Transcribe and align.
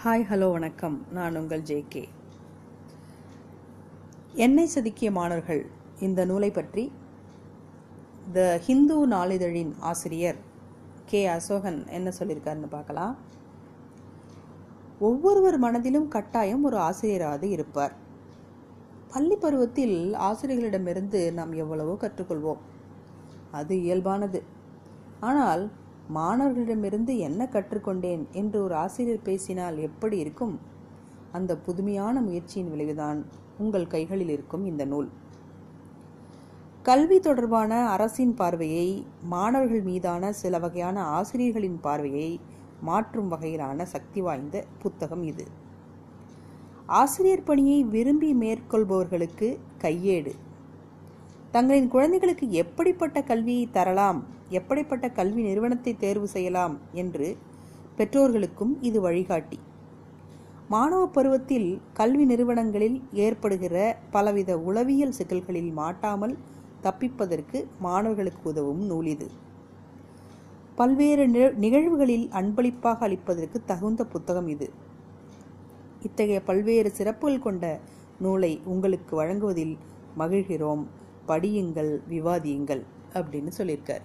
Hi 0.00 0.24
hello 0.30 0.46
வணக்கம். 0.54 0.96
நான் 1.16 1.36
உங்கள் 1.36 1.62
ஜேகே 1.68 2.02
என்னை 4.44 4.64
செதுக்கிய 4.72 5.10
மாணவர்கள் 5.18 5.62
இந்த 6.06 6.20
நூலை 6.30 6.50
பற்றி 6.50 6.84
த 8.34 8.44
ஹிந்து 8.66 8.96
நாளிதழின் 9.14 9.72
ஆசிரியர் 9.90 10.38
கே. 11.10 11.20
அசோகன் 11.36 11.80
என்ன 11.98 12.12
சொல்லியிருக்காருன்னு 12.18 12.70
பார்க்கலாம். 12.74 13.14
ஒவ்வொருவர் 15.08 15.58
மனதிலும் 15.58 16.08
கட்டாயம் 16.16 16.66
ஒரு 16.70 16.78
ஆசிரியராவது 16.88 17.48
இருப்பார். 17.56 17.96
பள்ளி 19.14 19.38
பருவத்தில் 19.46 19.98
ஆசிரியர்களிடமிருந்து 20.28 21.22
நாம் 21.40 21.58
எவ்வளவோ 21.64 21.96
கற்றுக்கொள்வோம். 22.04 22.62
அது 23.60 23.74
இயல்பானது. 23.86 24.42
ஆனால் 25.20 25.64
மாணவர்களிடமிருந்து 26.12 27.18
என்ன 27.18 27.48
கற்றுக்கொண்டேன் 27.52 28.24
என்று 28.32 28.62
ஒரு 28.62 28.74
ஆசிரியர் 28.74 29.22
பேசினால் 29.22 29.78
எப்படி 29.78 30.18
இருக்கும்? 30.18 30.58
அந்த 31.32 31.56
புதுமையான 31.56 32.20
முயற்சியின் 32.20 32.70
விளைவுதான் 32.70 33.24
உங்கள் 33.58 33.86
கைகளில் 33.86 34.28
இருக்கும் 34.28 34.66
இந்த 34.66 34.84
நூல். 34.84 35.08
கல்வி 36.82 37.20
தொடர்பான 37.20 37.88
அரசின் 37.88 38.34
பார்வையை 38.34 39.06
மாணவர்கள் 39.22 39.82
மீதான 39.82 40.32
சில 40.32 40.58
வகையான 40.58 41.02
ஆசிரியர்களின் 41.02 41.80
பார்வையை 41.80 42.40
மாற்றும் 42.80 43.32
வகையிலான 43.32 43.82
சக்தி 43.82 44.20
வாய்ந்த 44.20 44.64
புத்தகம் 44.78 45.22
இது. 45.22 45.46
ஆசிரியர் 46.86 47.42
பணியை 47.42 47.84
விரும்பி 47.84 48.34
மேற்கொள்பவர்களுக்கு 48.34 49.58
கையேடு. 49.78 50.32
தங்களின் 51.56 51.92
குழந்தைகளுக்கு 51.92 52.46
எப்படிப்பட்ட 52.62 53.18
கல்வியை 53.28 53.66
தரலாம் 53.76 54.18
எப்படிப்பட்ட 54.58 55.06
கல்வி 55.18 55.42
நிறுவனத்தை 55.42 55.92
தேர்வு 56.02 56.26
செய்யலாம் 56.32 56.74
என்று 57.02 57.28
பெற்றோர்களுக்கும் 57.98 58.72
இது 58.88 58.98
வழிகாட்டி. 59.00 59.58
மாணவ 60.68 61.02
பருவத்தில் 61.06 61.68
கல்வி 61.92 62.24
நிறுவனங்களில் 62.24 62.98
ஏற்படுகிற 63.26 63.76
பலவித 64.10 64.58
உளவியல் 64.68 65.16
சிக்கல்களில் 65.18 65.70
மாட்டாமல் 65.72 66.34
தப்பிப்பதற்கு 66.82 67.60
மாணவர்களுக்கு 67.86 68.44
உதவும் 68.52 68.82
நூல் 68.90 69.08
இது. 69.14 69.28
பல்வேறு 70.74 71.26
நிகழ்வுகளில் 71.64 72.26
அன்பளிப்பாக 72.40 73.08
அளிப்பதற்கு 73.08 73.60
தகுந்த 73.72 74.04
புத்தகம் 74.14 74.50
இது. 74.56 74.70
இத்தகைய 76.02 76.42
பல்வேறு 76.50 76.92
சிறப்புகள் 77.00 77.44
கொண்ட 77.48 77.64
நூலை 78.18 78.52
உங்களுக்கு 78.74 79.12
வழங்குவதில் 79.22 79.74
மகிழ்கிறோம். 80.18 80.84
படியுங்கள் 81.28 81.92
விவாதியுங்கள் 82.10 82.82
அப்படின்னு 83.14 83.50
சொல்லியிருக்கார். 83.58 84.04